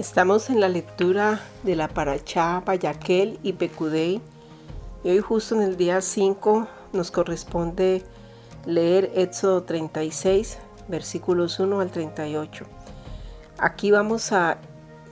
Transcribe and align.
Estamos 0.00 0.48
en 0.48 0.60
la 0.60 0.70
lectura 0.70 1.42
de 1.62 1.76
la 1.76 1.86
Parachá, 1.86 2.62
Bayaquel 2.64 3.38
y 3.42 3.52
Pecudei. 3.52 4.22
Y 5.04 5.10
hoy 5.10 5.20
justo 5.20 5.54
en 5.56 5.60
el 5.60 5.76
día 5.76 6.00
5 6.00 6.66
nos 6.94 7.10
corresponde 7.10 8.02
leer 8.64 9.12
Éxodo 9.14 9.64
36, 9.64 10.56
versículos 10.88 11.60
1 11.60 11.80
al 11.80 11.90
38. 11.90 12.64
Aquí 13.58 13.90
vamos 13.90 14.32
a 14.32 14.56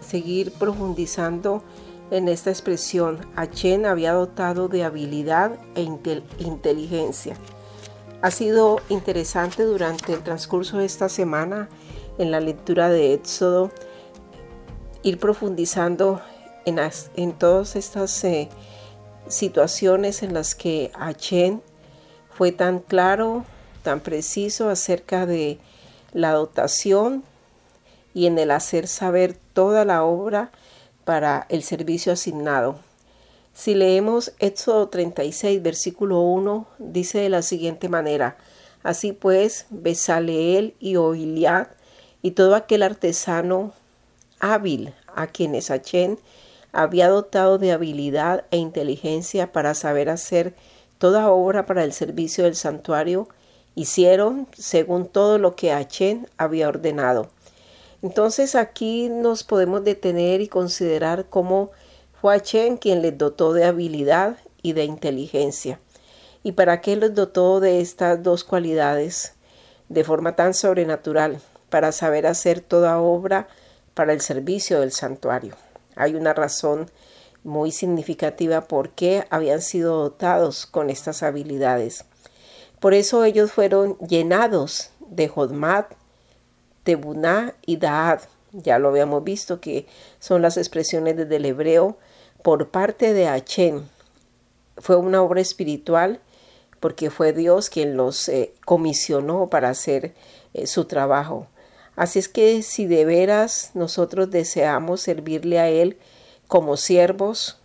seguir 0.01 0.53
profundizando 0.53 1.63
en 2.11 2.27
esta 2.27 2.49
expresión. 2.49 3.19
Achen 3.37 3.85
había 3.85 4.15
dotado 4.15 4.69
de 4.69 4.85
habilidad 4.85 5.59
e 5.75 5.83
inteligencia. 6.39 7.37
Ha 8.23 8.31
sido 8.31 8.81
interesante 8.89 9.65
durante 9.65 10.15
el 10.15 10.23
transcurso 10.23 10.79
de 10.79 10.87
esta 10.87 11.11
semana 11.11 11.69
en 12.17 12.31
la 12.31 12.41
lectura 12.41 12.89
de 12.89 13.13
Éxodo 13.13 13.71
ir 15.03 15.19
profundizando 15.19 16.21
en, 16.65 16.79
en 17.17 17.33
todas 17.33 17.77
estas 17.77 18.25
eh, 18.25 18.49
situaciones 19.29 20.23
en 20.23 20.35
las 20.35 20.55
que 20.55 20.91
Achen 20.95 21.63
fue 22.31 22.53
tan 22.53 22.81
claro, 22.81 23.45
tan 23.83 24.01
preciso 24.01 24.69
acerca 24.69 25.27
de 25.27 25.59
la 26.13 26.33
dotación 26.33 27.25
y 28.15 28.27
en 28.27 28.39
el 28.39 28.51
hacer 28.51 28.87
saber 28.87 29.37
toda 29.53 29.85
la 29.85 30.05
obra 30.05 30.51
para 31.05 31.47
el 31.49 31.63
servicio 31.63 32.13
asignado. 32.13 32.79
Si 33.55 33.75
leemos 33.75 34.33
Éxodo 34.39 34.89
36, 34.89 35.63
versículo 35.63 36.21
1, 36.21 36.67
dice 36.79 37.19
de 37.19 37.29
la 37.29 37.43
siguiente 37.43 37.89
manera, 37.89 38.37
Así 38.83 39.13
pues, 39.13 39.67
Besaleel 39.71 40.75
y 40.79 40.97
Oiliad 40.97 41.69
y 42.23 42.33
todo 42.33 42.55
aquel 42.55 42.83
artesano 42.83 43.73
hábil 44.41 44.95
a 45.15 45.27
quienes 45.27 45.71
Achén 45.71 46.19
había 46.73 47.09
dotado 47.09 47.59
de 47.59 47.73
habilidad 47.73 48.45
e 48.51 48.57
inteligencia 48.57 49.53
para 49.53 49.75
saber 49.75 50.11
hacer 50.11 50.55
toda 50.99 51.31
obra 51.31 51.67
para 51.67 51.85
el 51.85 51.93
servicio 51.93 52.45
del 52.45 52.57
santuario, 52.57 53.29
hicieron 53.75 54.49
según 54.57 55.07
todo 55.07 55.39
lo 55.39 55.57
que 55.57 55.73
Achén 55.73 56.29
había 56.37 56.69
ordenado. 56.69 57.31
Entonces 58.03 58.55
aquí 58.55 59.09
nos 59.09 59.43
podemos 59.43 59.83
detener 59.83 60.41
y 60.41 60.49
considerar 60.49 61.27
cómo 61.29 61.71
fue 62.21 62.35
Achen 62.35 62.77
quien 62.77 63.03
les 63.03 63.17
dotó 63.17 63.53
de 63.53 63.65
habilidad 63.65 64.37
y 64.63 64.73
de 64.73 64.85
inteligencia. 64.85 65.81
¿Y 66.43 66.53
para 66.53 66.81
qué 66.81 66.97
les 66.97 67.15
dotó 67.15 67.61
de 67.61 67.81
estas 67.81 68.23
dos 68.23 68.45
cualidades 68.45 69.35
de 69.89 70.05
forma 70.05 70.37
tan 70.37 70.55
sobrenatural? 70.55 71.41
Para 71.71 71.93
saber 71.93 72.27
hacer 72.27 72.61
toda 72.61 73.01
obra 73.01 73.49
para 73.99 74.13
el 74.13 74.21
servicio 74.21 74.79
del 74.79 74.93
santuario. 74.93 75.57
Hay 75.97 76.15
una 76.15 76.33
razón 76.33 76.89
muy 77.43 77.73
significativa 77.73 78.61
por 78.61 78.91
qué 78.91 79.27
habían 79.29 79.61
sido 79.61 79.99
dotados 79.99 80.67
con 80.67 80.89
estas 80.89 81.25
habilidades. 81.25 82.05
Por 82.79 82.95
eso 82.95 83.25
ellos 83.25 83.51
fueron 83.51 83.99
llenados 83.99 84.93
de 85.01 85.27
Jodmat, 85.27 85.95
Tebuná 86.85 87.57
y 87.67 87.79
Daad. 87.79 88.21
Ya 88.53 88.79
lo 88.79 88.91
habíamos 88.91 89.25
visto 89.25 89.61
que 89.61 89.89
son 90.21 90.43
las 90.43 90.59
expresiones 90.59 91.17
desde 91.17 91.35
el 91.35 91.47
hebreo 91.47 91.99
por 92.45 92.69
parte 92.69 93.13
de 93.15 93.27
Achen. 93.27 93.83
Fue 94.77 94.95
una 94.95 95.23
obra 95.23 95.41
espiritual 95.41 96.21
porque 96.79 97.11
fue 97.11 97.33
Dios 97.33 97.69
quien 97.69 97.97
los 97.97 98.29
eh, 98.29 98.55
comisionó 98.65 99.49
para 99.49 99.71
hacer 99.71 100.15
eh, 100.55 100.69
su 100.69 100.85
trabajo. 100.85 101.49
Así 101.99 102.21
es 102.21 102.29
que 102.29 102.63
si 102.63 102.87
de 102.87 103.05
veras 103.05 103.73
nosotros 103.75 104.31
deseamos 104.31 105.01
servirle 105.01 105.59
a 105.59 105.69
Él 105.69 105.99
como 106.47 106.77
siervos 106.77 107.59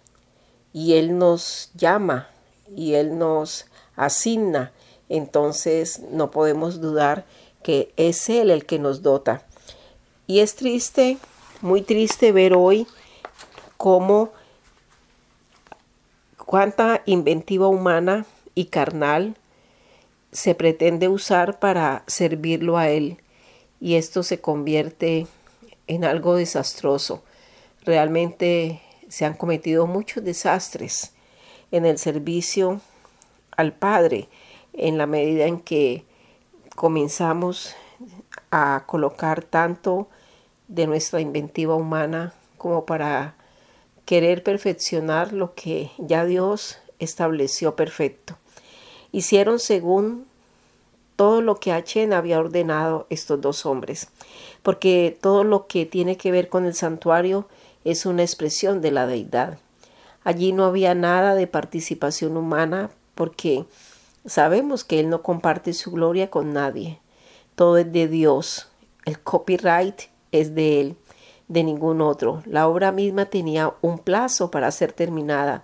y 0.74 0.94
Él 0.94 1.20
nos 1.20 1.70
llama 1.76 2.28
y 2.76 2.96
Él 2.96 3.20
nos 3.20 3.68
asigna, 3.96 4.72
entonces 5.08 6.00
no 6.10 6.32
podemos 6.32 6.82
dudar 6.82 7.26
que 7.62 7.94
es 7.96 8.28
Él 8.28 8.50
el 8.50 8.66
que 8.66 8.80
nos 8.80 9.04
dota. 9.04 9.44
Y 10.26 10.40
es 10.40 10.56
triste, 10.56 11.20
muy 11.62 11.84
triste 11.84 12.32
ver 12.32 12.56
hoy 12.56 12.88
cómo 13.78 14.32
cuánta 16.44 17.04
inventiva 17.06 17.68
humana 17.68 18.26
y 18.56 18.66
carnal 18.66 19.36
se 20.32 20.56
pretende 20.56 21.08
usar 21.08 21.60
para 21.60 22.02
servirlo 22.08 22.80
a 22.80 22.90
Él 22.90 23.20
y 23.84 23.96
esto 23.96 24.24
se 24.24 24.40
convierte 24.40 25.28
en 25.88 26.06
algo 26.06 26.38
desastroso. 26.38 27.22
Realmente 27.84 28.82
se 29.10 29.26
han 29.26 29.34
cometido 29.34 29.88
muchos 29.88 30.24
desastres 30.24 31.12
en 31.70 31.86
el 31.86 31.98
servicio 31.98 32.80
al 33.58 33.74
Padre 33.74 34.30
en 34.72 34.98
la 34.98 35.06
medida 35.06 35.48
en 35.48 35.60
que 35.60 36.06
comenzamos 36.78 37.76
a 38.52 38.86
colocar 38.88 39.44
tanto 39.44 40.08
de 40.70 40.88
nuestra 40.88 41.20
inventiva 41.20 41.76
humana 41.76 42.34
como 42.58 42.86
para 42.86 43.36
querer 44.06 44.44
perfeccionar 44.44 45.34
lo 45.34 45.56
que 45.56 45.92
ya 45.98 46.24
Dios 46.24 46.78
estableció 47.00 47.76
perfecto. 47.76 48.38
Hicieron 49.12 49.60
según 49.60 50.26
todo 51.16 51.42
lo 51.42 51.56
que 51.60 51.72
Achen 51.72 52.14
había 52.14 52.40
ordenado 52.40 53.08
estos 53.10 53.40
dos 53.42 53.66
hombres, 53.66 54.10
porque 54.62 55.18
todo 55.22 55.44
lo 55.44 55.68
que 55.68 55.86
tiene 55.86 56.18
que 56.18 56.32
ver 56.32 56.50
con 56.50 56.66
el 56.66 56.74
santuario 56.74 57.48
es 57.84 58.06
una 58.06 58.24
expresión 58.24 58.82
de 58.82 58.92
la 58.92 59.08
deidad. 59.08 59.58
Allí 60.24 60.54
no 60.54 60.66
había 60.66 60.96
nada 60.96 61.36
de 61.36 61.48
participación 61.48 62.38
humana 62.38 62.90
porque 63.16 63.66
sabemos 64.26 64.84
que 64.84 65.00
Él 65.00 65.10
no 65.10 65.22
comparte 65.22 65.74
su 65.74 65.92
gloria 65.92 66.30
con 66.30 66.54
nadie. 66.54 67.00
Todo 67.56 67.78
es 67.78 67.92
de 67.92 68.08
Dios. 68.08 68.70
El 69.06 69.20
copyright 69.20 70.04
es 70.32 70.56
de 70.56 70.82
Él 70.82 70.96
de 71.50 71.64
ningún 71.64 72.02
otro. 72.02 72.42
La 72.46 72.68
obra 72.68 72.92
misma 72.92 73.26
tenía 73.26 73.74
un 73.82 74.00
plazo 74.00 74.50
para 74.50 74.72
ser 74.72 74.94
terminada 74.94 75.64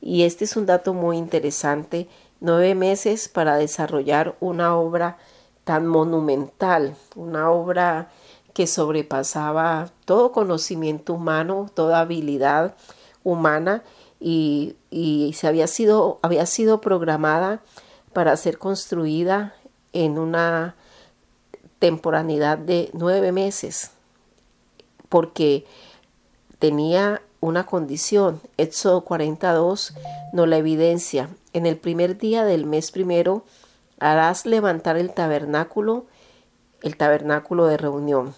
y 0.00 0.22
este 0.22 0.44
es 0.44 0.56
un 0.56 0.66
dato 0.66 0.94
muy 0.94 1.16
interesante, 1.16 2.08
nueve 2.40 2.74
meses 2.74 3.28
para 3.28 3.56
desarrollar 3.56 4.36
una 4.40 4.76
obra 4.76 5.18
tan 5.64 5.86
monumental, 5.86 6.96
una 7.14 7.50
obra 7.50 8.10
que 8.54 8.66
sobrepasaba 8.66 9.90
todo 10.04 10.32
conocimiento 10.32 11.14
humano, 11.14 11.70
toda 11.74 12.00
habilidad 12.00 12.74
humana 13.22 13.82
y, 14.20 14.76
y 14.90 15.32
se 15.34 15.46
había 15.46 15.66
sido, 15.66 16.18
había 16.22 16.46
sido 16.46 16.80
programada 16.80 17.60
para 18.12 18.36
ser 18.36 18.58
construida 18.58 19.54
en 19.92 20.18
una 20.18 20.74
temporanidad 21.78 22.58
de 22.58 22.90
nueve 22.92 23.32
meses 23.32 23.92
porque 25.08 25.64
tenía 26.58 27.22
una 27.40 27.66
condición. 27.66 28.40
Éxodo 28.56 29.02
42 29.04 29.94
no 30.32 30.46
la 30.46 30.56
evidencia. 30.56 31.28
En 31.58 31.66
el 31.66 31.76
primer 31.76 32.18
día 32.18 32.44
del 32.44 32.66
mes 32.66 32.92
primero 32.92 33.42
harás 33.98 34.46
levantar 34.46 34.96
el 34.96 35.12
tabernáculo, 35.12 36.06
el 36.82 36.96
tabernáculo 36.96 37.66
de 37.66 37.76
reunión. 37.76 38.32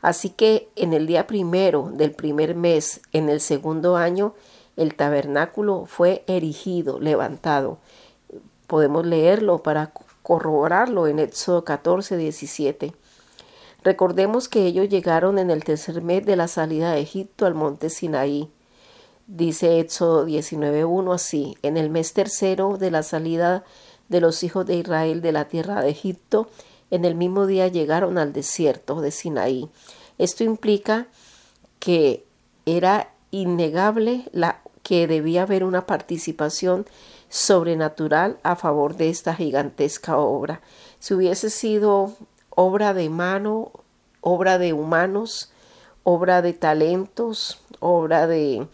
Así 0.00 0.30
que 0.30 0.70
en 0.74 0.94
el 0.94 1.06
día 1.06 1.26
primero 1.26 1.90
del 1.92 2.12
primer 2.12 2.54
mes, 2.54 3.02
en 3.12 3.28
el 3.28 3.42
segundo 3.42 3.96
año, 3.96 4.32
el 4.78 4.94
tabernáculo 4.94 5.84
fue 5.84 6.24
erigido, 6.28 6.98
levantado. 6.98 7.76
Podemos 8.66 9.04
leerlo 9.04 9.62
para 9.62 9.92
corroborarlo 10.22 11.08
en 11.08 11.18
Éxodo 11.18 11.62
14, 11.62 12.16
17. 12.16 12.94
Recordemos 13.84 14.48
que 14.48 14.64
ellos 14.64 14.88
llegaron 14.88 15.38
en 15.38 15.50
el 15.50 15.62
tercer 15.62 16.00
mes 16.00 16.24
de 16.24 16.36
la 16.36 16.48
salida 16.48 16.92
de 16.92 17.02
Egipto 17.02 17.44
al 17.44 17.54
monte 17.54 17.90
Sinaí. 17.90 18.50
Dice 19.26 19.80
Éxodo 19.80 20.24
19.1 20.24 21.12
así, 21.12 21.58
en 21.62 21.76
el 21.76 21.90
mes 21.90 22.12
tercero 22.12 22.78
de 22.78 22.92
la 22.92 23.02
salida 23.02 23.64
de 24.08 24.20
los 24.20 24.44
hijos 24.44 24.66
de 24.66 24.76
Israel 24.76 25.20
de 25.20 25.32
la 25.32 25.48
tierra 25.48 25.82
de 25.82 25.90
Egipto, 25.90 26.48
en 26.92 27.04
el 27.04 27.16
mismo 27.16 27.46
día 27.46 27.66
llegaron 27.66 28.18
al 28.18 28.32
desierto 28.32 29.00
de 29.00 29.10
Sinaí. 29.10 29.68
Esto 30.18 30.44
implica 30.44 31.08
que 31.80 32.24
era 32.66 33.10
innegable 33.32 34.28
la, 34.30 34.60
que 34.84 35.08
debía 35.08 35.42
haber 35.42 35.64
una 35.64 35.86
participación 35.86 36.86
sobrenatural 37.28 38.38
a 38.44 38.54
favor 38.54 38.96
de 38.96 39.08
esta 39.08 39.34
gigantesca 39.34 40.18
obra. 40.18 40.60
Si 41.00 41.14
hubiese 41.14 41.50
sido 41.50 42.12
obra 42.50 42.94
de 42.94 43.10
mano, 43.10 43.72
obra 44.20 44.58
de 44.58 44.72
humanos, 44.72 45.50
obra 46.04 46.42
de 46.42 46.52
talentos, 46.52 47.60
obra 47.80 48.28
de 48.28 48.68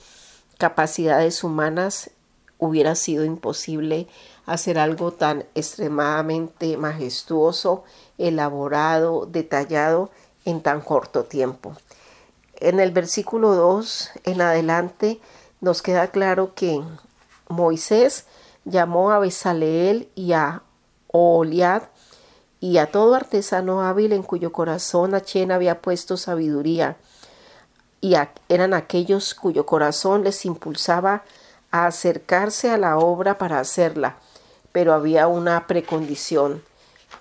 capacidades 0.62 1.43
humanas, 1.43 2.12
hubiera 2.56 2.94
sido 2.94 3.25
imposible 3.25 4.06
hacer 4.47 4.79
algo 4.79 5.11
tan 5.11 5.44
extremadamente 5.56 6.76
majestuoso, 6.76 7.82
elaborado, 8.17 9.26
detallado 9.26 10.12
en 10.44 10.62
tan 10.62 10.81
corto 10.81 11.25
tiempo. 11.25 11.75
en 12.61 12.79
el 12.79 12.93
versículo 12.93 13.56
2 13.56 14.11
en 14.23 14.41
adelante 14.41 15.20
nos 15.61 15.82
queda 15.82 16.12
claro 16.12 16.55
que 16.55 16.81
Moisés 17.49 18.26
llamó 18.64 19.11
a 19.11 19.19
Besaleel 19.19 20.11
y 20.14 20.32
a 20.32 20.62
Oliad 21.09 21.82
y 22.61 22.79
a 22.79 22.87
todo 22.93 23.17
artesano 23.17 23.82
hábil 23.82 24.12
en 24.12 24.23
cuyo 24.23 24.53
corazón 24.53 25.17
Achén 25.17 25.50
había 25.50 25.82
puesto 25.82 26.17
sabiduría, 26.17 26.99
y 28.02 28.16
eran 28.49 28.75
aquellos 28.75 29.32
cuyo 29.32 29.64
corazón 29.64 30.25
les 30.25 30.44
impulsaba 30.44 31.22
a 31.70 31.87
acercarse 31.87 32.69
a 32.69 32.76
la 32.76 32.99
obra 32.99 33.38
para 33.38 33.60
hacerla, 33.60 34.16
pero 34.72 34.93
había 34.93 35.28
una 35.28 35.69
precondición. 35.69 36.62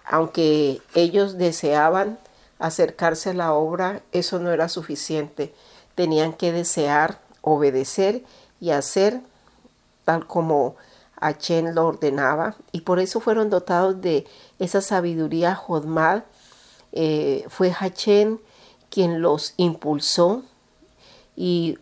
Aunque 0.04 0.82
ellos 0.96 1.38
deseaban 1.38 2.18
acercarse 2.58 3.30
a 3.30 3.34
la 3.36 3.54
obra, 3.54 4.02
eso 4.12 4.40
no 4.40 4.52
era 4.52 4.70
suficiente. 4.70 5.54
Tenían 5.94 6.34
que 6.34 6.52
desear, 6.52 7.20
obedecer 7.42 8.24
y 8.60 8.72
hacer 8.72 9.22
tal 10.04 10.26
como 10.26 10.76
Achen 11.16 11.76
lo 11.76 11.86
ordenaba, 11.86 12.56
y 12.72 12.82
por 12.82 13.00
eso 13.00 13.20
fueron 13.20 13.52
dotados 13.52 14.02
de 14.02 14.26
esa 14.58 14.82
sabiduría 14.82 15.54
Jodmad. 15.54 16.24
Eh, 16.92 17.46
fue 17.50 17.72
Hachen 17.72 18.42
quien 18.90 19.22
los 19.22 19.54
impulsó, 19.58 20.44
y 21.36 21.78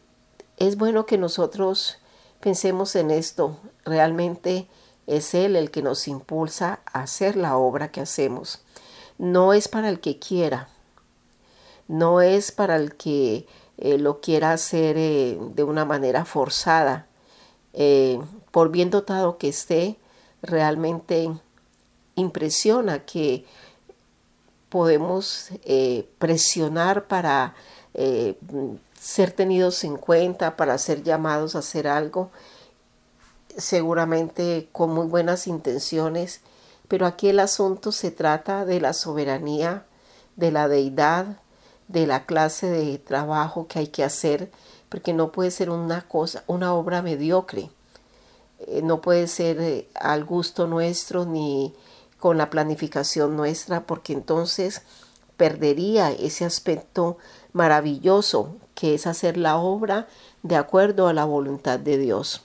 es 0.57 0.77
bueno 0.77 1.05
que 1.05 1.17
nosotros 1.17 1.97
pensemos 2.39 2.95
en 2.95 3.11
esto. 3.11 3.57
Realmente 3.85 4.67
es 5.07 5.33
Él 5.33 5.55
el 5.55 5.71
que 5.71 5.81
nos 5.81 6.07
impulsa 6.07 6.81
a 6.85 7.01
hacer 7.01 7.35
la 7.35 7.57
obra 7.57 7.91
que 7.91 8.01
hacemos. 8.01 8.61
No 9.17 9.53
es 9.53 9.67
para 9.67 9.89
el 9.89 9.99
que 9.99 10.19
quiera, 10.19 10.69
no 11.87 12.21
es 12.21 12.51
para 12.51 12.75
el 12.75 12.95
que 12.95 13.47
eh, 13.77 13.97
lo 13.97 14.21
quiera 14.21 14.51
hacer 14.51 14.95
eh, 14.97 15.37
de 15.55 15.63
una 15.63 15.85
manera 15.85 16.23
forzada. 16.23 17.07
Eh, 17.73 18.19
por 18.51 18.69
bien 18.69 18.89
dotado 18.89 19.37
que 19.37 19.49
esté, 19.49 19.97
realmente 20.41 21.29
impresiona 22.15 23.05
que 23.05 23.45
podemos 24.69 25.49
presionar 26.19 27.07
para 27.07 27.55
ser 28.99 29.31
tenidos 29.31 29.83
en 29.83 29.95
cuenta, 29.95 30.57
para 30.57 30.77
ser 30.77 31.03
llamados 31.03 31.55
a 31.55 31.59
hacer 31.59 31.87
algo, 31.87 32.31
seguramente 33.57 34.69
con 34.71 34.93
muy 34.93 35.07
buenas 35.07 35.47
intenciones, 35.47 36.41
pero 36.87 37.05
aquí 37.05 37.29
el 37.29 37.39
asunto 37.39 37.91
se 37.91 38.11
trata 38.11 38.65
de 38.65 38.81
la 38.81 38.93
soberanía, 38.93 39.85
de 40.35 40.51
la 40.51 40.67
deidad, 40.67 41.37
de 41.87 42.07
la 42.07 42.25
clase 42.25 42.67
de 42.67 42.97
trabajo 42.97 43.67
que 43.67 43.79
hay 43.79 43.87
que 43.87 44.03
hacer, 44.03 44.51
porque 44.89 45.13
no 45.13 45.31
puede 45.31 45.51
ser 45.51 45.69
una 45.69 46.07
cosa, 46.07 46.43
una 46.47 46.73
obra 46.73 47.01
mediocre. 47.01 47.69
Eh, 48.59 48.81
no 48.83 49.01
puede 49.01 49.27
ser 49.27 49.61
eh, 49.61 49.89
al 49.95 50.25
gusto 50.25 50.67
nuestro 50.67 51.25
ni 51.25 51.73
con 52.19 52.37
la 52.37 52.49
planificación 52.49 53.37
nuestra, 53.37 53.85
porque 53.85 54.13
entonces 54.13 54.81
perdería 55.37 56.11
ese 56.11 56.43
aspecto 56.43 57.17
maravilloso 57.53 58.57
que 58.79 58.93
es 58.93 59.07
hacer 59.07 59.35
la 59.35 59.57
obra 59.57 60.07
de 60.41 60.55
acuerdo 60.55 61.07
a 61.07 61.13
la 61.13 61.25
voluntad 61.25 61.79
de 61.79 61.97
Dios. 61.97 62.43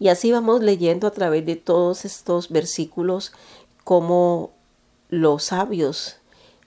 Y 0.00 0.08
así 0.08 0.32
vamos 0.32 0.62
leyendo 0.62 1.06
a 1.06 1.12
través 1.12 1.46
de 1.46 1.54
todos 1.54 2.04
estos 2.04 2.48
versículos 2.48 3.32
cómo 3.84 4.50
los 5.08 5.44
sabios 5.44 6.16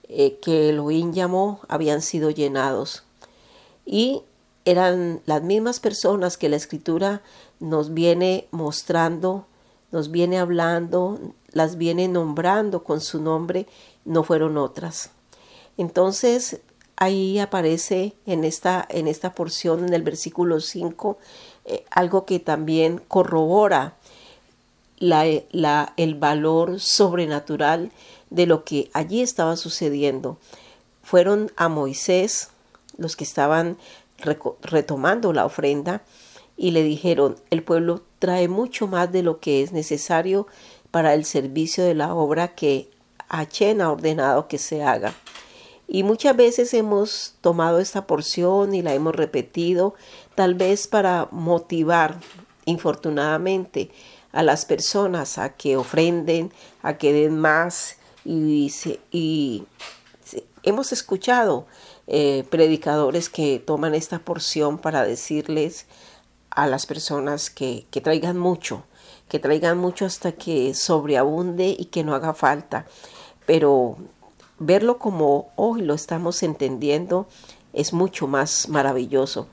eh, 0.04 0.38
que 0.40 0.70
Elohim 0.70 1.12
llamó 1.12 1.60
habían 1.68 2.00
sido 2.00 2.30
llenados. 2.30 3.02
Y 3.84 4.22
eran 4.64 5.20
las 5.26 5.42
mismas 5.42 5.78
personas 5.78 6.38
que 6.38 6.48
la 6.48 6.56
escritura 6.56 7.20
nos 7.60 7.92
viene 7.92 8.48
mostrando, 8.52 9.44
nos 9.92 10.10
viene 10.10 10.38
hablando, 10.38 11.20
las 11.50 11.76
viene 11.76 12.08
nombrando 12.08 12.84
con 12.84 13.02
su 13.02 13.20
nombre, 13.20 13.66
no 14.06 14.24
fueron 14.24 14.56
otras. 14.56 15.10
Entonces 15.76 16.60
ahí 16.96 17.38
aparece 17.38 18.14
en 18.26 18.44
esta, 18.44 18.86
en 18.88 19.08
esta 19.08 19.34
porción, 19.34 19.84
en 19.86 19.94
el 19.94 20.02
versículo 20.02 20.60
5, 20.60 21.18
eh, 21.64 21.84
algo 21.90 22.24
que 22.24 22.38
también 22.40 23.00
corrobora 23.08 23.96
el 25.00 26.14
valor 26.14 26.80
sobrenatural 26.80 27.90
de 28.30 28.46
lo 28.46 28.64
que 28.64 28.90
allí 28.92 29.20
estaba 29.20 29.56
sucediendo. 29.56 30.38
Fueron 31.02 31.52
a 31.56 31.68
Moisés 31.68 32.48
los 32.96 33.16
que 33.16 33.24
estaban 33.24 33.76
retomando 34.62 35.32
la 35.32 35.44
ofrenda 35.44 36.02
y 36.56 36.70
le 36.70 36.82
dijeron, 36.82 37.36
el 37.50 37.62
pueblo 37.62 38.02
trae 38.18 38.48
mucho 38.48 38.86
más 38.86 39.10
de 39.12 39.22
lo 39.22 39.40
que 39.40 39.62
es 39.62 39.72
necesario 39.72 40.46
para 40.90 41.14
el 41.14 41.24
servicio 41.24 41.84
de 41.84 41.94
la 41.94 42.14
obra 42.14 42.54
que 42.54 42.88
Achen 43.28 43.80
ha 43.80 43.90
ordenado 43.90 44.46
que 44.46 44.58
se 44.58 44.82
haga. 44.82 45.12
Y 45.86 46.02
muchas 46.02 46.36
veces 46.36 46.72
hemos 46.74 47.34
tomado 47.40 47.78
esta 47.78 48.06
porción 48.06 48.74
y 48.74 48.82
la 48.82 48.94
hemos 48.94 49.14
repetido, 49.14 49.94
tal 50.34 50.54
vez 50.54 50.86
para 50.86 51.28
motivar, 51.30 52.20
infortunadamente, 52.64 53.90
a 54.32 54.42
las 54.42 54.64
personas 54.64 55.38
a 55.38 55.50
que 55.50 55.76
ofrenden, 55.76 56.52
a 56.82 56.98
que 56.98 57.12
den 57.12 57.38
más. 57.38 57.96
Y, 58.24 58.72
y 59.12 59.64
hemos 60.62 60.92
escuchado 60.92 61.66
eh, 62.06 62.44
predicadores 62.50 63.28
que 63.28 63.58
toman 63.60 63.94
esta 63.94 64.18
porción 64.18 64.78
para 64.78 65.04
decirles 65.04 65.86
a 66.50 66.66
las 66.66 66.86
personas 66.86 67.50
que, 67.50 67.86
que 67.90 68.00
traigan 68.00 68.38
mucho, 68.38 68.84
que 69.28 69.38
traigan 69.38 69.78
mucho 69.78 70.04
hasta 70.04 70.32
que 70.32 70.74
sobreabunde 70.74 71.74
y 71.78 71.86
que 71.86 72.04
no 72.04 72.14
haga 72.14 72.34
falta. 72.34 72.86
Pero 73.46 73.98
verlo 74.58 74.98
como 74.98 75.48
hoy 75.56 75.82
lo 75.82 75.94
estamos 75.94 76.42
entendiendo 76.42 77.26
es 77.72 77.92
mucho 77.92 78.26
más 78.26 78.68
maravilloso. 78.68 79.48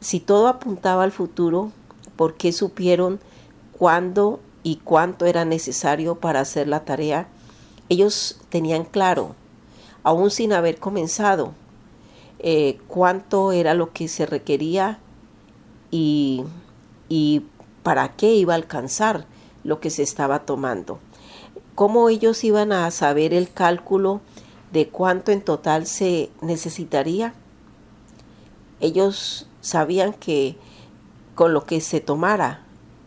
Si 0.00 0.20
todo 0.20 0.48
apuntaba 0.48 1.04
al 1.04 1.12
futuro, 1.12 1.70
¿por 2.16 2.34
qué 2.34 2.52
supieron 2.52 3.20
cuándo 3.72 4.40
y 4.62 4.76
cuánto 4.76 5.26
era 5.26 5.44
necesario 5.44 6.16
para 6.16 6.40
hacer 6.40 6.68
la 6.68 6.84
tarea? 6.84 7.28
Ellos 7.88 8.40
tenían 8.48 8.84
claro, 8.84 9.34
aún 10.02 10.30
sin 10.30 10.52
haber 10.52 10.78
comenzado, 10.78 11.52
eh, 12.38 12.78
cuánto 12.88 13.52
era 13.52 13.74
lo 13.74 13.92
que 13.92 14.08
se 14.08 14.26
requería 14.26 14.98
y, 15.90 16.44
y 17.08 17.44
para 17.82 18.16
qué 18.16 18.34
iba 18.34 18.54
a 18.54 18.56
alcanzar 18.56 19.26
lo 19.64 19.80
que 19.80 19.90
se 19.90 20.02
estaba 20.02 20.40
tomando. 20.40 20.98
¿Cómo 21.74 22.08
ellos 22.08 22.42
iban 22.44 22.72
a 22.72 22.90
saber 22.90 23.32
el 23.32 23.52
cálculo 23.52 24.20
de 24.72 24.88
cuánto 24.88 25.32
en 25.32 25.42
total 25.42 25.86
se 25.86 26.30
necesitaría. 26.40 27.34
Ellos 28.80 29.46
sabían 29.60 30.12
que 30.12 30.56
con 31.34 31.52
lo 31.52 31.64
que 31.64 31.80
se 31.80 32.00
tomara 32.00 32.64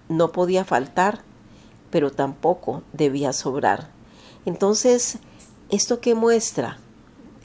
no 0.10 0.32
podía 0.32 0.66
faltar, 0.66 1.22
pero 1.90 2.12
tampoco 2.12 2.84
debía 2.94 3.34
sobrar. 3.34 3.90
Entonces, 4.46 5.20
¿esto 5.70 6.02
qué 6.02 6.16
muestra? 6.16 6.78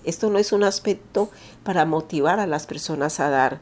Esto 0.04 0.30
no 0.30 0.38
es 0.38 0.52
un 0.52 0.64
aspecto 0.64 1.30
para 1.64 1.84
motivar 1.84 2.40
a 2.40 2.46
las 2.46 2.66
personas 2.66 3.20
a 3.20 3.28
dar, 3.28 3.60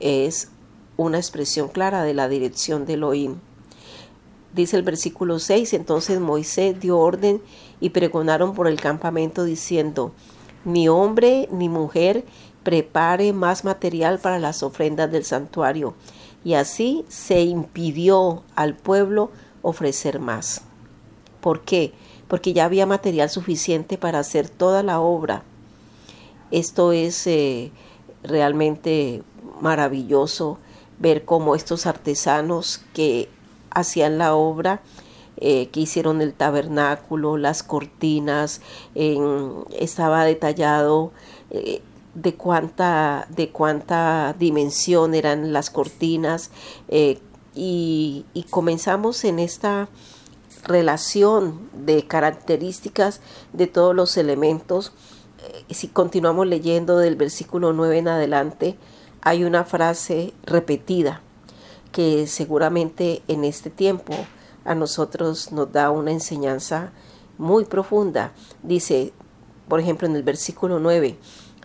es 0.00 0.48
una 0.96 1.18
expresión 1.18 1.68
clara 1.68 2.02
de 2.02 2.14
la 2.14 2.28
dirección 2.28 2.86
de 2.86 2.94
Elohim. 2.94 3.36
Dice 4.54 4.76
el 4.76 4.82
versículo 4.82 5.38
6, 5.38 5.72
entonces 5.74 6.20
Moisés 6.20 6.78
dio 6.78 6.98
orden 6.98 7.42
y 7.84 7.90
pregonaron 7.90 8.54
por 8.54 8.66
el 8.66 8.80
campamento 8.80 9.44
diciendo, 9.44 10.14
ni 10.64 10.88
hombre 10.88 11.50
ni 11.52 11.68
mujer 11.68 12.24
prepare 12.62 13.34
más 13.34 13.62
material 13.62 14.18
para 14.20 14.38
las 14.38 14.62
ofrendas 14.62 15.12
del 15.12 15.22
santuario. 15.22 15.92
Y 16.44 16.54
así 16.54 17.04
se 17.08 17.42
impidió 17.42 18.42
al 18.56 18.74
pueblo 18.74 19.30
ofrecer 19.60 20.18
más. 20.18 20.62
¿Por 21.42 21.60
qué? 21.60 21.92
Porque 22.26 22.54
ya 22.54 22.64
había 22.64 22.86
material 22.86 23.28
suficiente 23.28 23.98
para 23.98 24.20
hacer 24.20 24.48
toda 24.48 24.82
la 24.82 25.00
obra. 25.00 25.42
Esto 26.50 26.92
es 26.92 27.26
eh, 27.26 27.70
realmente 28.22 29.22
maravilloso 29.60 30.56
ver 30.98 31.26
cómo 31.26 31.54
estos 31.54 31.84
artesanos 31.84 32.80
que 32.94 33.28
hacían 33.68 34.16
la 34.16 34.34
obra, 34.34 34.80
eh, 35.36 35.68
que 35.68 35.80
hicieron 35.80 36.20
el 36.20 36.32
tabernáculo, 36.32 37.36
las 37.36 37.62
cortinas, 37.64 38.60
estaba 38.94 40.24
detallado 40.24 41.12
eh, 41.50 41.82
de, 42.14 42.34
cuánta, 42.34 43.26
de 43.30 43.50
cuánta 43.50 44.36
dimensión 44.38 45.14
eran 45.14 45.52
las 45.52 45.70
cortinas 45.70 46.50
eh, 46.88 47.18
y, 47.54 48.26
y 48.32 48.44
comenzamos 48.44 49.24
en 49.24 49.40
esta 49.40 49.88
relación 50.62 51.68
de 51.72 52.06
características 52.06 53.20
de 53.52 53.66
todos 53.66 53.94
los 53.94 54.16
elementos. 54.16 54.92
Si 55.68 55.88
continuamos 55.88 56.46
leyendo 56.46 56.98
del 56.98 57.16
versículo 57.16 57.72
9 57.72 57.98
en 57.98 58.08
adelante, 58.08 58.78
hay 59.20 59.42
una 59.42 59.64
frase 59.64 60.32
repetida 60.44 61.22
que 61.90 62.26
seguramente 62.26 63.22
en 63.28 63.44
este 63.44 63.70
tiempo 63.70 64.14
a 64.64 64.74
nosotros 64.74 65.52
nos 65.52 65.72
da 65.72 65.90
una 65.90 66.10
enseñanza 66.10 66.92
muy 67.38 67.64
profunda. 67.64 68.32
Dice, 68.62 69.12
por 69.68 69.80
ejemplo, 69.80 70.06
en 70.06 70.16
el 70.16 70.22
versículo 70.22 70.78
9, 70.78 71.18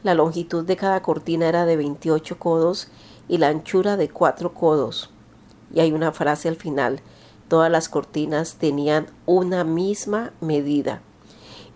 la 0.03 0.13
longitud 0.13 0.65
de 0.65 0.77
cada 0.77 1.01
cortina 1.01 1.47
era 1.47 1.65
de 1.65 1.75
28 1.75 2.39
codos 2.39 2.87
y 3.27 3.37
la 3.37 3.47
anchura 3.47 3.97
de 3.97 4.09
4 4.09 4.53
codos. 4.53 5.09
Y 5.73 5.81
hay 5.81 5.91
una 5.91 6.11
frase 6.11 6.47
al 6.47 6.55
final, 6.55 7.01
todas 7.47 7.71
las 7.71 7.89
cortinas 7.89 8.55
tenían 8.55 9.07
una 9.25 9.63
misma 9.63 10.31
medida. 10.41 11.01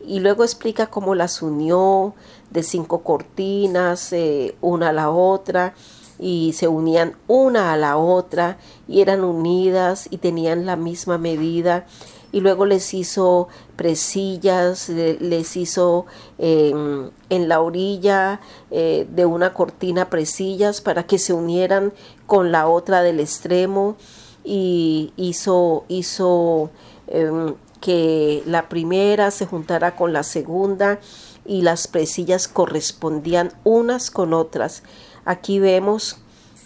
Y 0.06 0.20
luego 0.20 0.44
explica 0.44 0.88
cómo 0.88 1.16
las 1.16 1.42
unió 1.42 2.14
de 2.50 2.64
cinco 2.64 3.04
cortinas, 3.04 4.12
eh, 4.12 4.56
una 4.62 4.90
a 4.90 4.94
la 4.94 5.10
otra, 5.10 5.76
y 6.20 6.54
se 6.54 6.68
unían 6.68 7.16
una 7.28 7.74
a 7.74 7.78
la 7.78 7.98
otra, 7.98 8.58
y 8.88 9.02
eran 9.02 9.24
unidas 9.24 10.08
y 10.10 10.18
tenían 10.18 10.66
la 10.66 10.76
misma 10.76 11.18
medida 11.18 11.86
y 12.34 12.40
luego 12.40 12.66
les 12.66 12.96
hizo 12.96 13.48
presillas, 13.76 14.90
les 14.90 15.56
hizo 15.56 16.08
em, 16.40 17.12
en 17.30 17.48
la 17.48 17.62
orilla 17.62 18.42
eh, 18.72 19.08
de 19.10 19.26
una 19.28 19.54
cortina 19.54 20.10
presillas 20.10 20.82
para 20.82 21.04
que 21.04 21.20
se 21.20 21.32
unieran 21.32 21.94
con 22.26 22.52
la 22.52 22.68
otra 22.68 23.04
del 23.04 23.20
extremo 23.20 23.98
y 24.44 25.14
hizo, 25.16 25.86
hizo 25.90 26.72
em, 27.08 27.54
que 27.80 28.42
la 28.48 28.68
primera 28.68 29.30
se 29.30 29.46
juntara 29.46 29.96
con 29.96 30.12
la 30.12 30.24
segunda 30.24 31.00
y 31.46 31.62
las 31.62 31.88
presillas 31.88 32.48
correspondían 32.48 33.52
unas 33.64 34.10
con 34.10 34.34
otras. 34.34 34.82
Aquí 35.26 35.60
vemos 35.60 36.18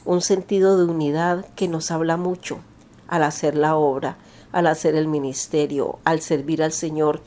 un 0.05 0.21
sentido 0.21 0.77
de 0.77 0.85
unidad 0.85 1.45
que 1.55 1.67
nos 1.67 1.91
habla 1.91 2.17
mucho 2.17 2.59
al 3.07 3.23
hacer 3.23 3.55
la 3.55 3.75
obra 3.75 4.17
al 4.51 4.67
hacer 4.67 4.95
el 4.95 5.07
ministerio, 5.07 5.99
al 6.03 6.21
servir 6.21 6.63
al 6.63 6.71
Señor. 6.71 7.21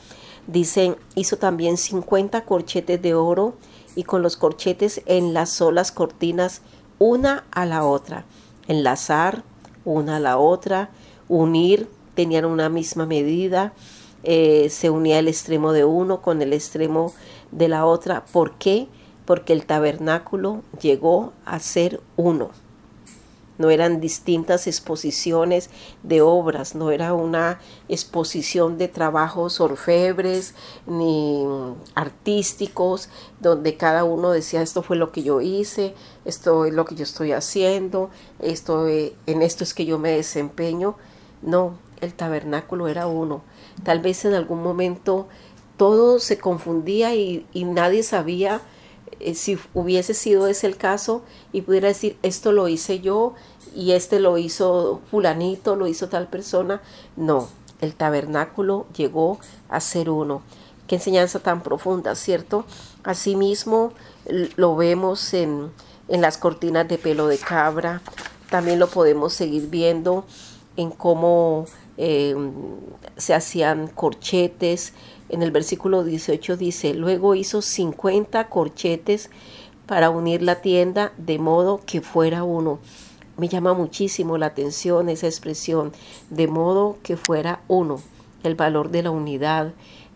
Dicen, 0.47 0.97
hizo 1.15 1.37
también 1.37 1.77
50 1.77 2.45
corchetes 2.45 3.01
de 3.01 3.15
oro 3.15 3.55
y 3.95 4.05
con 4.05 4.23
los 4.23 4.37
corchetes 4.37 5.03
enlazó 5.07 5.71
las 5.71 5.93
cortinas 5.93 6.63
una 6.99 7.45
a 7.51 7.67
la 7.67 7.85
otra. 7.85 8.25
Enlazar 8.69 9.45
una 9.85 10.17
a 10.17 10.21
la 10.21 10.39
otra, 10.39 10.91
unir, 11.29 11.89
tenían 12.15 12.45
una 12.45 12.69
misma 12.69 13.07
medida, 13.07 13.73
eh, 14.23 14.69
se 14.71 14.91
unía 14.91 15.19
el 15.19 15.29
extremo 15.29 15.73
de 15.73 15.85
uno 15.85 16.21
con 16.21 16.43
el 16.43 16.53
extremo 16.53 17.13
de 17.53 17.69
la 17.69 17.87
otra. 17.87 18.25
¿Por 18.27 18.53
qué? 18.59 18.89
Porque 19.31 19.53
el 19.53 19.65
tabernáculo 19.65 20.65
llegó 20.83 21.33
a 21.45 21.61
ser 21.61 22.01
uno 22.17 22.51
no 23.59 23.71
eran 23.71 24.01
distintas 24.01 24.67
exposiciones 24.67 25.71
de 26.03 26.21
obras, 26.21 26.75
no 26.75 26.91
era 26.91 27.13
una 27.15 27.61
exposición 27.89 28.77
de 28.77 28.89
trabajos 28.89 29.61
orfebres 29.61 30.55
ni 30.87 31.45
artísticos, 31.95 33.09
donde 33.39 33.77
cada 33.77 34.03
uno 34.03 34.33
decía 34.33 34.63
esto 34.63 34.83
fue 34.83 34.97
lo 34.97 35.13
que 35.13 35.23
yo 35.23 35.43
hice, 35.43 35.95
esto 36.25 36.65
es 36.65 36.73
lo 36.73 36.85
que 36.87 36.97
yo 36.97 37.05
estoy 37.05 37.31
haciendo, 37.31 38.11
esto 38.41 38.89
eh, 38.89 39.15
en 39.27 39.43
esto 39.43 39.63
es 39.63 39.75
que 39.75 39.85
yo 39.85 39.99
me 39.99 40.11
desempeño. 40.11 40.97
No, 41.41 41.75
el 42.01 42.15
tabernáculo 42.15 42.89
era 42.89 43.07
uno. 43.07 43.43
Tal 43.85 44.01
vez 44.01 44.25
en 44.25 44.35
algún 44.35 44.63
momento 44.63 45.29
todo 45.77 46.19
se 46.19 46.39
confundía 46.39 47.15
y, 47.15 47.47
y 47.53 47.65
nadie 47.65 48.03
sabía 48.03 48.63
eh, 49.21 49.35
si 49.35 49.59
hubiese 49.75 50.15
sido 50.15 50.47
ese 50.47 50.67
el 50.67 50.77
caso 50.77 51.23
y 51.53 51.63
pudiera 51.63 51.89
decir 51.89 52.17
esto 52.23 52.53
lo 52.53 52.69
hice 52.69 53.01
yo 53.01 53.35
y 53.75 53.93
este 53.93 54.19
lo 54.19 54.39
hizo 54.39 55.01
fulanito, 55.11 55.77
lo 55.77 55.87
hizo 55.87 56.09
tal 56.09 56.29
persona. 56.29 56.83
No, 57.17 57.49
el 57.81 57.95
tabernáculo 57.95 58.87
llegó 58.97 59.39
a 59.69 59.81
ser 59.81 60.11
uno. 60.11 60.43
Qué 60.87 60.97
enseñanza 60.97 61.39
tan 61.39 61.63
profunda, 61.63 62.15
¿cierto? 62.17 62.65
Asimismo 63.05 63.93
lo 64.57 64.75
vemos 64.75 65.33
en, 65.35 65.71
en 66.09 66.21
las 66.21 66.37
cortinas 66.37 66.89
de 66.89 66.99
pelo 66.99 67.29
de 67.29 67.39
cabra, 67.39 68.03
también 68.51 68.81
lo 68.81 68.89
podemos 68.89 69.33
seguir 69.33 69.69
viendo 69.69 70.25
en 70.77 70.91
cómo 70.91 71.67
eh, 71.97 72.35
se 73.17 73.35
hacían 73.35 73.87
corchetes, 73.89 74.93
en 75.31 75.43
el 75.43 75.51
versículo 75.51 76.05
18 76.05 76.57
dice, 76.57 76.95
luego 76.95 77.35
hizo 77.35 77.63
50 77.63 78.49
corchetes 78.49 79.31
para 79.87 80.11
unir 80.11 80.43
la 80.43 80.63
tienda 80.63 81.13
de 81.17 81.39
modo 81.39 81.81
que 81.85 82.01
fuera 82.01 82.45
uno. 82.45 82.79
Me 83.37 83.49
llama 83.49 83.73
muchísimo 83.75 84.39
la 84.39 84.47
atención 84.47 85.09
esa 85.09 85.27
expresión, 85.27 85.93
de 86.29 86.47
modo 86.47 86.99
que 87.03 87.17
fuera 87.17 87.63
uno, 87.69 88.01
el 88.43 88.55
valor 88.55 88.91
de 88.91 89.03
la 89.03 89.11
unidad 89.11 89.73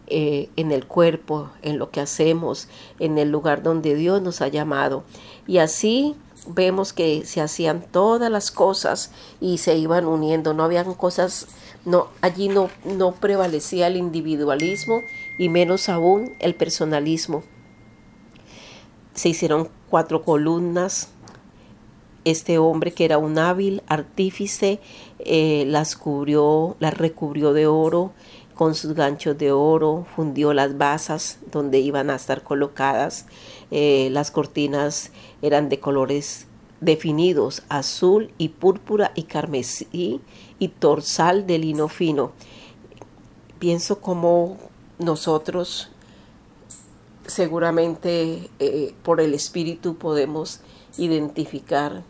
eh, 0.07 0.51
en 0.57 0.71
el 0.71 0.87
cuerpo, 0.87 1.49
en 1.63 1.79
lo 1.79 1.91
que 1.91 2.01
hacemos, 2.01 2.69
en 2.99 3.17
el 3.17 3.31
lugar 3.31 3.63
donde 3.63 3.95
Dios 3.95 4.21
nos 4.21 4.43
ha 4.43 4.49
llamado. 4.49 5.05
Y 5.47 5.59
así 5.59 6.15
vemos 6.47 6.93
que 6.93 7.25
se 7.25 7.41
hacían 7.41 7.83
todas 7.91 8.31
las 8.31 8.51
cosas 8.51 9.11
y 9.41 9.59
se 9.59 9.77
iban 9.77 10.07
uniendo, 10.07 10.55
no 10.55 10.65
habían 10.65 10.95
cosas 10.95 11.47
no, 11.85 12.09
allí 12.23 12.49
no, 12.49 12.71
no 12.85 13.13
prevalecía 13.13 13.89
el 13.89 13.97
individualismo 13.97 15.03
y 15.39 15.49
menos 15.49 15.89
aún 15.89 16.35
el 16.41 16.55
personalismo. 16.55 17.43
Se 19.15 19.29
hicieron 19.29 19.69
cuatro 19.91 20.23
columnas. 20.23 21.11
Este 22.25 22.57
hombre 22.57 22.93
que 22.93 23.05
era 23.05 23.19
un 23.19 23.39
hábil 23.39 23.83
artífice 23.87 24.81
eh, 25.19 25.65
las 25.67 25.95
cubrió, 25.95 26.75
las 26.81 26.97
recubrió 26.97 27.53
de 27.53 27.67
oro 27.67 28.13
con 28.55 28.75
sus 28.75 28.95
ganchos 28.95 29.37
de 29.39 29.53
oro, 29.53 30.07
fundió 30.15 30.55
las 30.55 30.79
basas 30.79 31.39
donde 31.51 31.81
iban 31.81 32.11
a 32.11 32.17
estar 32.17 32.43
colocadas. 32.43 33.27
Eh, 33.71 34.09
las 34.13 34.31
cortinas 34.31 35.11
eran 35.43 35.69
de 35.69 35.81
colores 35.81 36.47
definidos, 36.81 37.63
azul 37.69 38.33
y 38.39 38.51
púrpura 38.51 39.13
y 39.15 39.25
carmesí 39.25 40.21
y 40.59 40.69
torsal 40.69 41.47
de 41.47 41.59
lino 41.59 41.89
fino. 41.89 42.33
Pienso 43.59 44.01
como 44.01 44.59
nosotros 44.99 45.91
seguramente 47.27 48.51
eh, 48.59 48.95
por 49.03 49.21
el 49.21 49.35
Espíritu 49.35 49.97
podemos 49.97 50.61
identificar 50.99 52.03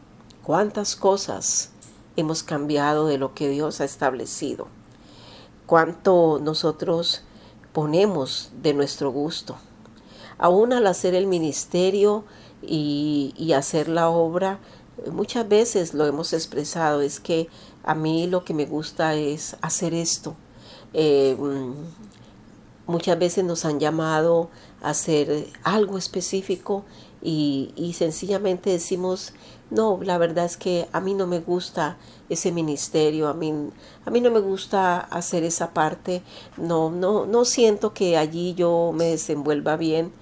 cuántas 0.43 0.97
cosas 0.97 1.71
hemos 2.17 2.43
cambiado 2.43 3.07
de 3.07 3.19
lo 3.19 3.35
que 3.35 3.49
Dios 3.49 3.81
ha 3.81 3.85
establecido, 3.85 4.69
cuánto 5.66 6.40
nosotros 6.42 7.23
ponemos 7.73 8.50
de 8.62 8.75
nuestro 8.75 9.11
gusto. 9.11 9.56
Aún 10.38 10.73
al 10.73 10.87
hacer 10.87 11.14
el 11.14 11.26
ministerio 11.26 12.25
y, 12.62 13.35
y 13.37 13.52
hacer 13.52 13.88
la 13.88 14.09
obra, 14.09 14.59
muchas 15.11 15.49
veces 15.49 15.94
lo 15.94 16.06
hemos 16.06 16.33
expresado, 16.33 17.00
es 17.00 17.21
que 17.21 17.49
a 17.83 17.94
mí 17.94 18.26
lo 18.26 18.44
que 18.44 18.54
me 18.54 18.66
gusta 18.66 19.14
es 19.14 19.56
hacer 19.61 19.94
esto. 19.94 20.35
Eh, 20.92 21.37
muchas 22.87 23.18
veces 23.18 23.44
nos 23.44 23.64
han 23.64 23.80
llamado 23.80 24.50
a 24.83 24.90
hacer 24.90 25.49
algo 25.62 25.99
específico 25.99 26.85
y, 27.26 27.95
sencillamente 27.97 28.69
decimos, 28.69 29.33
no, 29.71 29.99
la 30.02 30.19
verdad 30.19 30.45
es 30.45 30.59
que 30.59 30.87
a 30.93 31.00
mí 31.00 31.14
no 31.14 31.26
me 31.26 31.40
gusta 31.40 31.97
ese 32.28 32.52
ministerio, 32.52 33.28
a 33.28 33.35
mí, 33.35 33.71
a 34.04 34.11
mí 34.11 34.21
no 34.21 34.31
me 34.31 34.40
gusta 34.40 35.00
hacer 35.00 35.43
esa 35.43 35.73
parte, 35.73 36.23
no, 36.59 36.90
no, 36.90 37.25
no 37.25 37.47
siento 37.47 37.95
que 37.95 38.19
allí 38.19 38.52
yo 38.54 38.93
me 38.95 39.07
desenvuelva 39.07 39.76
bien. 39.76 40.12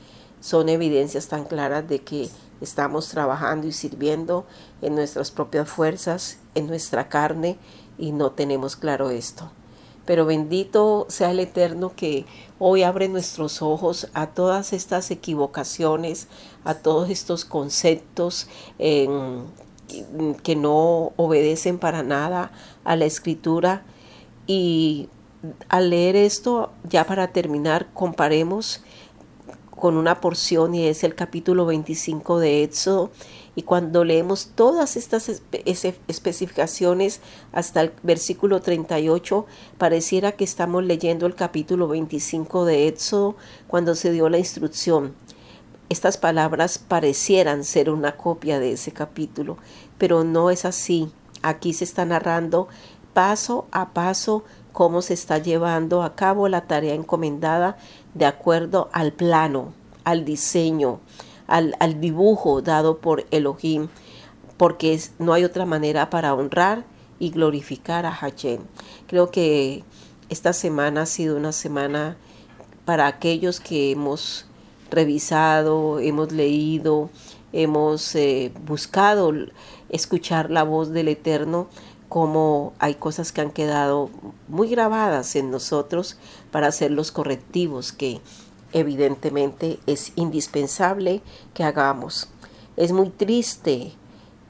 Son 0.40 0.68
evidencias 0.68 1.28
tan 1.28 1.44
claras 1.44 1.88
de 1.88 2.02
que 2.02 2.28
estamos 2.60 3.08
trabajando 3.08 3.66
y 3.66 3.72
sirviendo 3.72 4.46
en 4.80 4.94
nuestras 4.94 5.32
propias 5.32 5.68
fuerzas, 5.68 6.38
en 6.54 6.68
nuestra 6.68 7.08
carne, 7.08 7.58
y 7.98 8.12
no 8.12 8.30
tenemos 8.30 8.76
claro 8.76 9.10
esto. 9.10 9.50
Pero 10.04 10.26
bendito 10.26 11.06
sea 11.08 11.30
el 11.30 11.40
Eterno 11.40 11.92
que 11.94 12.26
hoy 12.58 12.82
abre 12.82 13.08
nuestros 13.08 13.62
ojos 13.62 14.08
a 14.14 14.28
todas 14.28 14.72
estas 14.72 15.10
equivocaciones, 15.10 16.28
a 16.64 16.74
todos 16.74 17.10
estos 17.10 17.44
conceptos 17.44 18.48
que 18.78 20.56
no 20.56 21.12
obedecen 21.16 21.78
para 21.78 22.02
nada 22.02 22.52
a 22.84 22.96
la 22.96 23.04
escritura. 23.04 23.84
Y 24.46 25.08
al 25.68 25.90
leer 25.90 26.16
esto, 26.16 26.72
ya 26.88 27.04
para 27.04 27.28
terminar, 27.28 27.88
comparemos 27.94 28.82
con 29.70 29.96
una 29.96 30.20
porción 30.20 30.74
y 30.74 30.86
es 30.86 31.02
el 31.04 31.14
capítulo 31.14 31.66
25 31.66 32.38
de 32.38 32.62
Éxodo. 32.64 33.10
Y 33.54 33.62
cuando 33.62 34.04
leemos 34.04 34.52
todas 34.54 34.96
estas 34.96 35.28
especificaciones 36.06 37.20
hasta 37.52 37.82
el 37.82 37.92
versículo 38.02 38.62
38, 38.62 39.46
pareciera 39.76 40.32
que 40.32 40.44
estamos 40.44 40.84
leyendo 40.84 41.26
el 41.26 41.34
capítulo 41.34 41.86
25 41.88 42.64
de 42.64 42.88
Éxodo 42.88 43.36
cuando 43.66 43.94
se 43.94 44.10
dio 44.12 44.28
la 44.28 44.38
instrucción. 44.38 45.14
estas 45.90 46.16
palabras 46.16 46.78
parecieran 46.78 47.64
ser 47.64 47.90
una 47.90 48.16
copia 48.16 48.58
de 48.58 48.72
ese 48.72 48.92
capítulo, 48.92 49.58
pero 49.98 50.24
no 50.24 50.48
es 50.48 50.64
así. 50.64 51.10
Aquí 51.42 51.74
se 51.74 51.84
está 51.84 52.06
narrando 52.06 52.68
paso 53.12 53.66
a 53.72 53.90
paso 53.90 54.42
cómo 54.72 55.02
se 55.02 55.12
está 55.12 55.36
llevando 55.36 56.02
a 56.02 56.14
cabo 56.14 56.48
la 56.48 56.62
tarea 56.62 56.94
encomendada 56.94 57.76
de 58.14 58.24
acuerdo 58.24 58.88
al 58.92 59.12
plano, 59.12 59.74
al 60.04 60.24
diseño, 60.24 61.00
al, 61.46 62.00
dibujo 62.00 62.62
dado 62.62 62.98
por 62.98 63.26
Elohim, 63.30 63.88
porque 64.56 65.00
no 65.18 65.32
hay 65.32 65.44
otra 65.44 65.66
manera 65.66 66.10
para 66.10 66.34
honrar 66.34 66.84
y 67.18 67.30
glorificar 67.30 68.06
a 68.06 68.12
Hashem. 68.12 68.60
Creo 69.06 69.30
que 69.30 69.84
esta 70.28 70.52
semana 70.52 71.02
ha 71.02 71.06
sido 71.06 71.36
una 71.36 71.52
semana 71.52 72.16
para 72.84 73.06
aquellos 73.06 73.60
que 73.60 73.92
hemos 73.92 74.46
revisado, 74.90 76.00
hemos 76.00 76.32
leído, 76.32 77.10
hemos 77.52 78.14
eh, 78.14 78.52
buscado 78.66 79.32
escuchar 79.88 80.50
la 80.50 80.62
voz 80.64 80.90
del 80.90 81.08
Eterno, 81.08 81.68
como 82.08 82.74
hay 82.78 82.94
cosas 82.94 83.32
que 83.32 83.40
han 83.40 83.50
quedado 83.50 84.10
muy 84.48 84.68
grabadas 84.68 85.34
en 85.34 85.50
nosotros 85.50 86.18
para 86.50 86.66
hacer 86.66 86.90
los 86.90 87.10
correctivos 87.10 87.92
que 87.92 88.20
evidentemente 88.72 89.78
es 89.86 90.12
indispensable 90.16 91.22
que 91.54 91.64
hagamos. 91.64 92.28
Es 92.76 92.92
muy 92.92 93.10
triste 93.10 93.92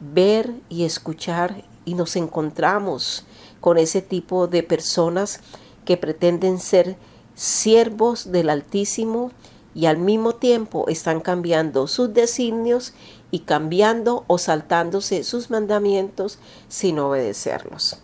ver 0.00 0.54
y 0.68 0.84
escuchar 0.84 1.64
y 1.84 1.94
nos 1.94 2.16
encontramos 2.16 3.24
con 3.60 3.78
ese 3.78 4.02
tipo 4.02 4.46
de 4.46 4.62
personas 4.62 5.40
que 5.84 5.96
pretenden 5.96 6.58
ser 6.58 6.96
siervos 7.34 8.30
del 8.30 8.50
Altísimo 8.50 9.30
y 9.74 9.86
al 9.86 9.98
mismo 9.98 10.34
tiempo 10.34 10.86
están 10.88 11.20
cambiando 11.20 11.86
sus 11.86 12.12
designios 12.12 12.92
y 13.30 13.40
cambiando 13.40 14.24
o 14.26 14.38
saltándose 14.38 15.24
sus 15.24 15.50
mandamientos 15.50 16.38
sin 16.68 16.98
obedecerlos. 16.98 17.98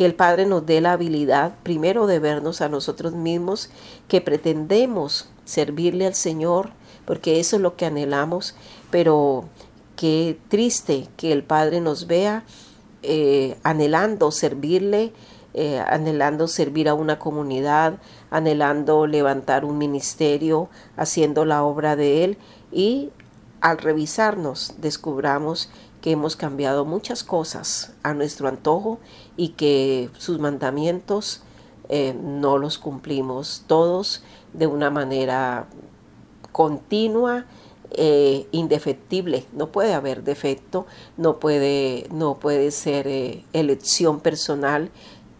Que 0.00 0.06
el 0.06 0.14
Padre 0.14 0.46
nos 0.46 0.64
dé 0.64 0.80
la 0.80 0.92
habilidad 0.92 1.52
primero 1.62 2.06
de 2.06 2.20
vernos 2.20 2.62
a 2.62 2.70
nosotros 2.70 3.12
mismos 3.12 3.68
que 4.08 4.22
pretendemos 4.22 5.28
servirle 5.44 6.06
al 6.06 6.14
Señor, 6.14 6.70
porque 7.04 7.38
eso 7.38 7.56
es 7.56 7.60
lo 7.60 7.76
que 7.76 7.84
anhelamos, 7.84 8.54
pero 8.90 9.44
qué 9.96 10.38
triste 10.48 11.06
que 11.18 11.32
el 11.32 11.42
Padre 11.42 11.82
nos 11.82 12.06
vea 12.06 12.44
eh, 13.02 13.58
anhelando 13.62 14.30
servirle, 14.30 15.12
eh, 15.52 15.80
anhelando 15.86 16.48
servir 16.48 16.88
a 16.88 16.94
una 16.94 17.18
comunidad, 17.18 17.98
anhelando 18.30 19.06
levantar 19.06 19.66
un 19.66 19.76
ministerio, 19.76 20.70
haciendo 20.96 21.44
la 21.44 21.62
obra 21.62 21.94
de 21.94 22.24
Él 22.24 22.38
y 22.72 23.10
al 23.60 23.76
revisarnos 23.76 24.72
descubramos 24.78 25.68
que 26.00 26.12
hemos 26.12 26.36
cambiado 26.36 26.84
muchas 26.84 27.24
cosas 27.24 27.92
a 28.02 28.14
nuestro 28.14 28.48
antojo 28.48 28.98
y 29.36 29.50
que 29.50 30.10
sus 30.18 30.38
mandamientos 30.38 31.42
eh, 31.88 32.14
no 32.14 32.58
los 32.58 32.78
cumplimos 32.78 33.64
todos 33.66 34.22
de 34.52 34.66
una 34.66 34.90
manera 34.90 35.66
continua 36.52 37.46
eh, 37.92 38.46
indefectible 38.52 39.44
no 39.52 39.72
puede 39.72 39.94
haber 39.94 40.22
defecto 40.22 40.86
no 41.16 41.40
puede 41.40 42.06
no 42.12 42.38
puede 42.38 42.70
ser 42.70 43.08
elección 43.52 44.20
personal 44.20 44.90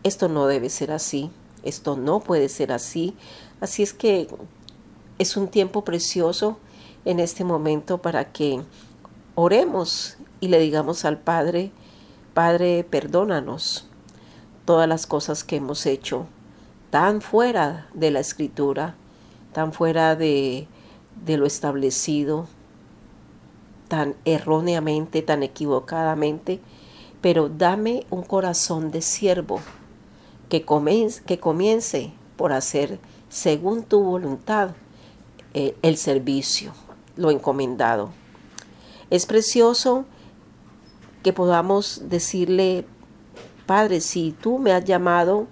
esto 0.03 0.29
no 0.29 0.47
debe 0.47 0.71
ser 0.71 0.93
así, 0.93 1.31
esto 1.63 1.97
no 1.97 2.21
puede 2.21 2.49
ser 2.49 2.73
así. 2.73 3.15
Así 3.61 3.83
es 3.83 3.93
que 3.93 4.29
es 5.19 5.37
un 5.37 5.49
tiempo 5.49 5.85
precioso 5.85 6.59
en 7.05 7.21
este 7.21 7.45
momento 7.45 7.99
para 7.99 8.33
que 8.33 8.63
oremos 9.35 10.17
y 10.41 10.49
le 10.49 10.59
digamos 10.59 11.05
al 11.05 11.19
Padre, 11.19 11.71
Padre, 12.35 12.85
perdónanos 12.89 13.87
todas 14.65 14.89
las 14.89 15.07
cosas 15.07 15.45
que 15.45 15.57
hemos 15.57 15.87
hecho 15.87 16.27
tan 16.91 17.21
fuera 17.21 17.89
de 17.95 18.11
la 18.11 18.21
escritura, 18.21 18.95
tan 19.53 19.73
fuera 19.73 20.17
de, 20.17 20.67
de 21.25 21.37
lo 21.37 21.47
establecido, 21.47 22.47
tan 23.89 24.15
erróneamente, 24.25 25.23
tan 25.23 25.43
equivocadamente, 25.43 26.61
pero 27.21 27.49
dame 27.49 28.07
un 28.11 28.23
corazón 28.23 28.91
de 28.91 29.03
siervo 29.03 29.61
que 30.49 30.65
comience, 30.65 31.23
que 31.25 31.39
comience 31.39 32.13
por 32.37 32.53
hacer 32.53 32.99
según 33.29 33.83
tu 33.83 34.03
voluntad 34.03 34.71
eh, 35.55 35.77
el 35.83 35.97
servicio, 35.97 36.73
lo 37.17 37.31
encomendado. 37.31 38.11
Es 39.11 39.27
precioso 39.27 40.05
que 41.23 41.33
podamos 41.33 42.03
decirle, 42.09 42.85
Padre, 43.67 44.01
si 44.01 44.33
tú 44.33 44.59
me 44.59 44.73
has 44.73 44.85
llamado, 44.85 45.47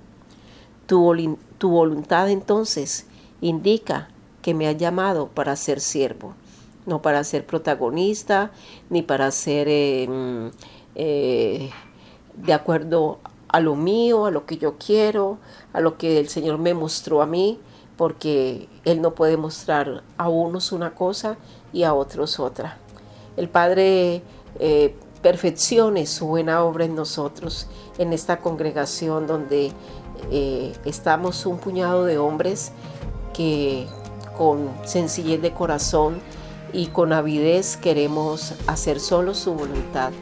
tu, 0.86 1.38
tu 1.58 1.70
voluntad 1.70 2.30
entonces 2.30 3.06
indica 3.40 4.08
que 4.42 4.54
me 4.54 4.68
has 4.68 4.76
llamado 4.76 5.28
para 5.28 5.54
ser 5.56 5.80
siervo, 5.80 6.34
no 6.86 7.02
para 7.02 7.22
ser 7.24 7.44
protagonista, 7.46 8.50
ni 8.88 9.02
para 9.02 9.30
ser 9.30 10.08
mm, 10.08 10.50
eh, 10.94 11.70
de 12.34 12.52
acuerdo 12.52 13.18
a 13.48 13.60
lo 13.60 13.74
mío, 13.76 14.26
a 14.26 14.30
lo 14.30 14.46
que 14.46 14.58
yo 14.58 14.76
quiero, 14.78 15.38
a 15.72 15.80
lo 15.80 15.98
que 15.98 16.18
el 16.18 16.28
Señor 16.28 16.58
me 16.58 16.74
mostró 16.74 17.22
a 17.22 17.26
mí, 17.26 17.58
porque 17.96 18.68
Él 18.84 19.00
no 19.00 19.14
puede 19.14 19.36
mostrar 19.36 20.02
a 20.16 20.28
unos 20.28 20.72
una 20.72 20.94
cosa 20.94 21.36
y 21.72 21.82
a 21.82 21.94
otros 21.94 22.38
otra. 22.38 22.78
El 23.36 23.48
Padre 23.48 24.22
eh, 24.60 24.94
perfeccione 25.22 26.06
su 26.06 26.26
buena 26.26 26.62
obra 26.64 26.84
en 26.84 26.94
nosotros, 26.94 27.66
en 27.98 28.12
esta 28.12 28.38
congregación 28.38 29.26
donde 29.26 29.72
eh, 30.30 30.72
estamos 30.84 31.46
un 31.46 31.58
puñado 31.58 32.04
de 32.04 32.18
hombres 32.18 32.72
que 33.34 33.86
con 34.36 34.70
sencillez 34.84 35.42
de 35.42 35.52
corazón 35.52 36.20
y 36.72 36.86
con 36.86 37.12
avidez 37.12 37.76
queremos 37.76 38.54
hacer 38.66 39.00
solo 39.00 39.34
su 39.34 39.54
voluntad 39.54 40.12